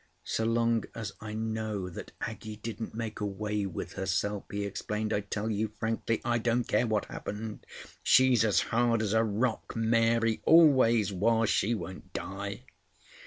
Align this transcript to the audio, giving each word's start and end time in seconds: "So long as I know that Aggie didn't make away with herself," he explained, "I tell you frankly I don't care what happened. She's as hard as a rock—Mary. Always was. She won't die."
"So 0.23 0.45
long 0.45 0.85
as 0.95 1.11
I 1.21 1.35
know 1.35 1.87
that 1.87 2.11
Aggie 2.21 2.55
didn't 2.55 2.95
make 2.95 3.19
away 3.19 3.67
with 3.67 3.93
herself," 3.93 4.45
he 4.49 4.65
explained, 4.65 5.13
"I 5.13 5.19
tell 5.19 5.51
you 5.51 5.67
frankly 5.79 6.21
I 6.25 6.39
don't 6.39 6.63
care 6.67 6.87
what 6.87 7.05
happened. 7.05 7.67
She's 8.01 8.43
as 8.43 8.61
hard 8.61 9.03
as 9.03 9.13
a 9.13 9.23
rock—Mary. 9.23 10.41
Always 10.43 11.13
was. 11.13 11.51
She 11.51 11.75
won't 11.75 12.13
die." 12.13 12.63